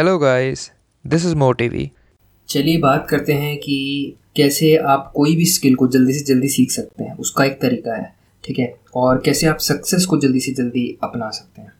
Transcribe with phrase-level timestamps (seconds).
[0.00, 0.60] Hello guys
[1.04, 1.90] this is Motivi
[2.48, 3.74] चलिए बात करते हैं कि
[4.36, 7.96] कैसे आप कोई भी स्किल को जल्दी से जल्दी सीख सकते हैं। उसका एक तरीका
[7.96, 8.72] है ठीक है?
[8.96, 11.72] और कैसे आप सक्सेस को जल्दी से जल्दी अपना सकते हैं।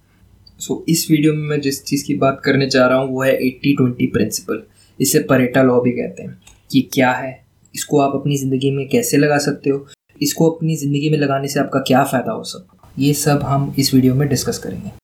[0.60, 3.22] सो so, इस वीडियो में मैं जिस चीज़ की बात करने जा रहा हूँ वो
[3.22, 4.62] है एट्टी ट्वेंटी प्रिंसिपल
[4.98, 6.38] इसे परेटा लॉ भी कहते हैं
[6.72, 7.44] कि क्या है?
[7.74, 9.87] इसको आप अपनी ज़िंदगी में कैसे लगा सकते हो?
[10.22, 13.94] इसको अपनी ज़िंदगी में लगाने से आपका क्या फ़ायदा हो सकता ये सब हम इस
[13.94, 14.99] वीडियो में डिस्कस करेंगे।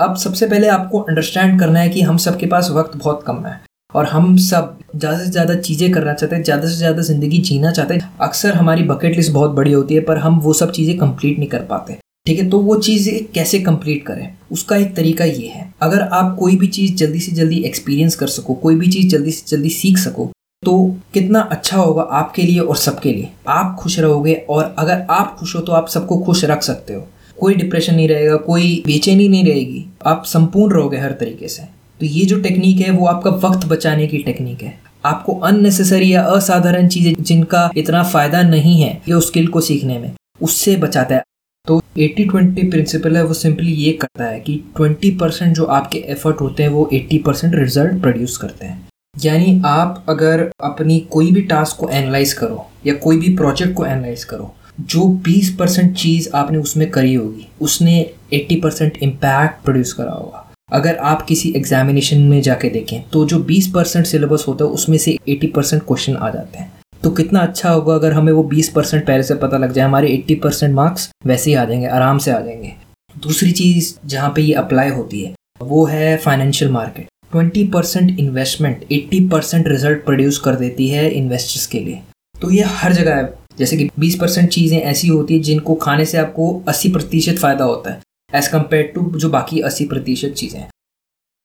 [0.00, 3.60] अब सबसे पहले आपको अंडरस्टैंड करना है कि हम सबके पास वक्त बहुत कम है
[3.92, 7.70] और हम सब ज़्यादा से ज़्यादा चीज़ें करना चाहते हैं, ज़्यादा से ज़्यादा ज़िंदगी जीना
[7.72, 10.96] चाहते हैं। अक्सर हमारी बकेट लिस्ट बहुत बड़ी होती है, पर हम वो सब चीज़ें
[10.98, 14.34] कंप्लीट नहीं कर पाते। ठीक है तो वो चीज़ें कैसे कंप्लीट करें?
[14.52, 18.26] उसका एक तरीका ये है, अगर आप कोई भी चीज़ जल्दी से जल्दी एक्सपीरियंस कर
[18.28, 20.30] सको, कोई भी चीज़ जल्दी से जल्दी सीख सको
[20.62, 20.74] तो
[21.14, 25.54] कितना अच्छा होगा आपके लिए और सबके लिए। आप खुश रहोगे और अगर आप खुश
[25.56, 27.06] हो तो आप सबको खुश रख सकते हो।
[27.40, 31.62] कोई डिप्रेशन नहीं रहेगा, कोई बेचैनी नहीं रहेगी। आप संपूर्ण रहोगे हर तरीके से।
[32.00, 36.22] तो ये जो टेक्निक है, वो आपका वक्त बचाने की टेक्निक है। आपको अननेसेसरी या
[36.24, 41.22] असाधारण चीज़ें जिनका इतना फ़ायदा नहीं है, ये स्किल को सीखने में, उससे बचाता है।
[41.66, 45.98] तो 80 20 प्रिंसिपल है, वो सिंपली ये करता है कि 20 परसेंट जो आपके
[46.08, 48.88] एफर्ट होते हैं, वो 80 परसेंट रिज़ल्ट प्रोड्यूस करते हैं।
[49.24, 53.86] यानी आप अगर अपनी कोई भी टास्क को एनालाइज करो, या कोई भी प्रोजेक्ट को
[53.86, 59.92] एनालाइज करो जो 20 परसेंट चीज़ आपने उसमें करी होगी, उसने 80 परसेंट इम्पैक्ट प्रोड्यूस
[59.92, 64.64] करा होगा। अगर आप किसी एग्जामिनेशन में जाके देखें तो जो 20 परसेंट सिलेबस होता
[64.64, 66.72] है, उसमें से 80 परसेंट क्वेश्चन आ जाते हैं।
[67.02, 70.08] तो कितना अच्छा होगा अगर हमें वो 20 परसेंट पहले से पता लग जाए, हमारे
[70.08, 72.72] 80 परसेंट मार्क्स वैसे ही आ जाएँगे, आराम से आ जाएँगे।
[73.16, 78.84] दूसरी चीज़ जहाँ पे ये अप्लाई होती है, वो है financial market twenty percent investment
[78.92, 82.00] eighty percent result produce कर देती है इन्वेस्टर्स के लिए।
[82.42, 83.28] तो ये हर जगह
[83.60, 87.64] जैसे कि 20 परसेंट चीज़ें ऐसी होती है जिनको खाने से आपको 80 प्रतिशत फ़ायदा
[87.64, 88.00] होता है
[88.34, 90.62] एज़ कंपेयर टू जो बाकी 80 प्रतिशत चीज़ें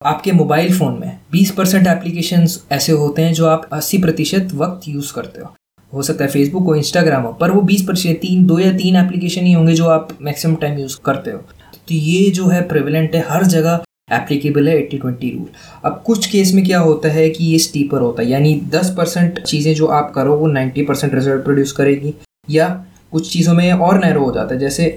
[0.01, 4.87] आपके मोबाइल फ़ोन में 20 परसेंट एप्लीकेशन ऐसे होते हैं जो आप 80 प्रतिशत वक्त
[4.87, 5.53] यूज़ करते हो।
[5.93, 8.95] हो सकता है फेसबुक हो इंस्टाग्राम हो, पर वो 20 प्रतिशत, तीन, दो या तीन
[8.95, 13.15] एप्लीकेशन ही होंगे जो आप मैक्सिमम टाइम यूज़ करते हो। तो ये जो है प्रेवलेंट
[13.15, 15.47] है, हर जगह एप्लीकेबल है एट्टी ट्वेंटी रूल
[15.85, 19.39] अब कुछ केस में क्या होता है कि ये स्टीपर होता है, यानी दस परसेंट
[19.41, 22.13] चीज़ें जो आप करो, वो नाइन्टी परसेंट रिज़ल्ट प्रोड्यूस करेगी,
[22.49, 22.67] या
[23.11, 24.87] कुछ चीज़ों में और नैरो हो जाता है, जैसे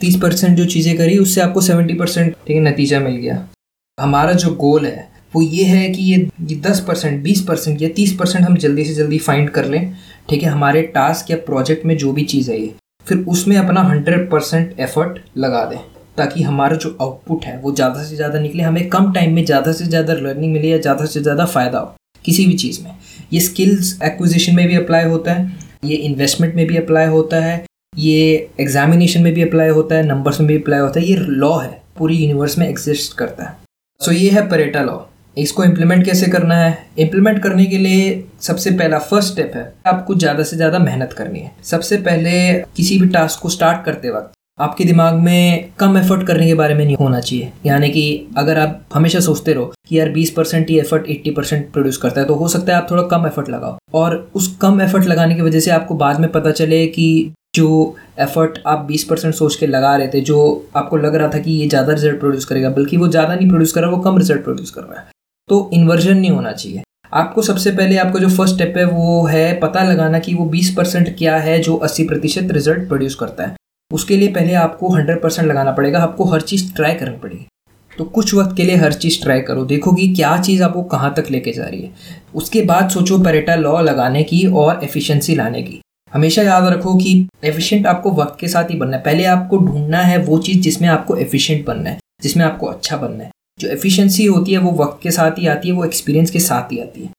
[0.00, 3.46] तीस परसेंट जो चीज़ें करी, उससे आपको सेवेंटी परसेंट ठीक है, नतीजा मिल गया।
[3.98, 8.16] हमारा जो गोल है, वो ये है कि ये दस परसेंट, बीस परसेंट या तीस
[8.16, 9.92] परसेंट हम जल्दी से जल्दी फाइंड कर लें,
[10.30, 12.74] ठीक है, हमारे टास्क या प्रोजेक्ट में जो भी चीज़ है ये।
[13.06, 15.78] फिर उसमें अपना हंड्रेड परसेंट एफर्ट लगा दें।
[16.18, 19.72] ताकि हमारा जो आउटपुट है वो ज़्यादा से ज़्यादा निकले हमें कम टाइम में ज़्यादा
[19.72, 21.94] से ज़्यादा लर्निंग मिले या ज़्यादा से ज़्यादा फ़ायदा हो
[22.24, 22.90] किसी भी चीज़ में।
[23.32, 25.52] ये स्किल्स एक्विजिशन में भी अप्लाई होता है
[25.84, 30.40] ये इन्वेस्टमेंट में भी अप्लाई होता है ये एग्जामिनेशन में भी अप्लाई होता है नंबर्स
[30.40, 33.56] में भी अप्लाई होता है ये लॉ है पूरी यूनिवर्स में एग्जिस्ट करता है।
[34.00, 34.98] सो so, ये है परेटा लॉ
[35.36, 36.76] इसको इम्प्लीमेंट कैसे करना है?
[36.98, 41.40] इम्प्लीमेंट करने के लिए सबसे पहला फ़र्स्ट स्टेप है आपको ज़्यादा से ज़्यादा मेहनत करनी
[41.40, 42.30] है। सबसे पहले
[42.76, 46.74] किसी भी टास्क को स्टार्ट करते वक्त आपके दिमाग में कम एफर्ट करने के बारे
[46.74, 50.70] में नहीं होना चाहिए। यानी कि अगर आप हमेशा सोचते रहो कि यार 20 परसेंट
[50.70, 53.48] ही एफर्ट 80 परसेंट प्रोड्यूस करता है तो हो सकता है आप थोड़ा कम एफर्ट
[53.48, 57.32] लगाओ। और उस कम एफर्ट लगाने की वजह से आपको बाद में पता चले कि
[57.54, 61.38] जो एफर्ट आप 20 परसेंट सोच के लगा रहे थे, जो आपको लग रहा था
[61.38, 64.18] कि ये ज़्यादा रिज़ल्ट प्रोड्यूस करेगा, बल्कि वो ज़्यादा नहीं प्रोड्यूस कर रहा, वो कम
[64.18, 65.06] रिज़ल्ट प्रोड्यूस कर रहा है।
[65.48, 66.82] तो इन्वर्जन नहीं होना चाहिए।
[67.14, 70.74] आपको सबसे पहले आपका जो फ़र्स्ट स्टेप है, वो है पता लगाना कि वो 20
[70.76, 73.54] परसेंट क्या है जो 80 प्रतिशत रिज़ल्ट प्रोड्यूस करता है।
[73.90, 77.46] उसके लिए पहले आपको हंड्रेड परसेंट लगाना पड़ेगा, आपको हर चीज़ ट्राई करनी पड़ेगी।
[77.98, 81.12] तो कुछ वक्त के लिए हर चीज़ ट्राई करो, देखो कि क्या चीज़ आपको कहाँ
[81.14, 81.94] तक लेके जा रही है।
[82.34, 85.80] उसके बाद सोचो परेटा लॉ लगाने की और एफिशिएंसी लाने की।
[86.12, 89.98] हमेशा याद रखो कि एफिशिएंट आपको वक्त के साथ ही बनना है। पहले आपको ढूंढना
[89.98, 93.30] है वो चीज़ जिसमें आपको एफिशिएंट बनना है, जिसमें आपको अच्छा बनना है।
[93.60, 96.72] जो एफिशिएंसी होती है वो वक्त के साथ ही आती है, वो एक्सपीरियंस के साथ
[96.72, 97.10] ही आती है।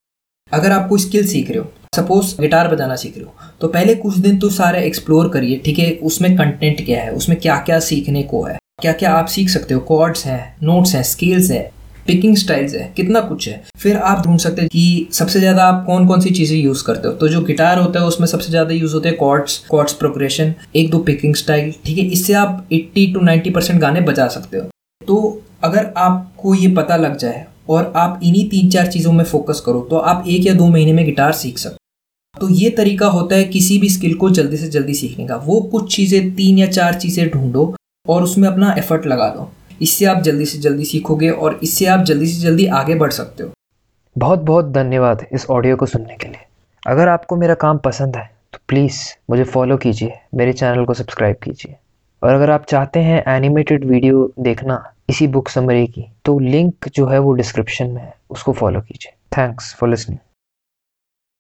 [0.52, 3.96] अगर आप कोई स्किल सीख रहे हो सपोज़ गिटार बजाना सीख रहे हो तो पहले
[3.98, 5.92] कुछ दिन तो सारे एक्सप्लोर करिए, ठीक है?
[6.04, 7.12] उसमें कंटेंट क्या है?
[7.14, 8.58] उसमें क्या क्या सीखने को है?
[8.82, 9.80] क्या क्या आप सीख सकते हो?
[9.82, 11.70] कॉर्ड्स हैं नोट्स हैं स्केल्स हैं
[12.08, 13.64] पिकिंग स्टाइल्स है, कितना कुछ है?
[13.78, 17.08] फिर आप ढूंढ सकते हैं कि सबसे ज़्यादा आप कौन कौन सी चीज़ें यूज़ करते
[17.08, 20.54] हो। तो जो गिटार होता है, उसमें सबसे ज़्यादा यूज़ होते हैं कॉर्ड्स कॉर्ड्स प्रोग्रेशन
[20.76, 22.06] एक दो पिकिंग स्टाइल ठीक है?
[22.08, 24.70] इससे आप 80 टू 90 परसेंट गाने बजा सकते हो।
[25.02, 29.62] तो अगर आपको ये पता लग जाए और आप इन्हीं तीन चार चीज़ों में फोकस
[29.66, 31.78] करो तो आप एक या दो महीने में गिटार सीख सकते
[32.42, 35.60] तो ये तरीका होता है किसी भी स्किल को जल्दी से जल्दी सीखने का। वो
[35.72, 37.74] कुछ चीज़ें, तीन या चार चीज़ें ढूंढो
[38.06, 39.50] और उसमें अपना एफर्ट लगा दो।
[39.82, 43.44] इससे आप जल्दी से जल्दी सीखोगे और इससे आप जल्दी से जल्दी आगे बढ़ सकते
[43.44, 43.52] हो।
[44.16, 46.46] बहुत बहुत धन्यवाद इस ऑडियो को सुनने के लिए।
[46.84, 49.00] अगर आपको मेरा काम पसंद है तो प्लीज़
[49.30, 51.76] मुझे फॉलो कीजिए, मेरे चैनल को सब्सक्राइब कीजिए।
[52.22, 57.06] और अगर आप चाहते हैं एनिमेटेड वीडियो देखना इसी बुक समरी की तो लिंक जो
[57.08, 60.20] है वो डिस्क्रिप्शन में है, उसको फॉलो कीजिए। Thanks for listening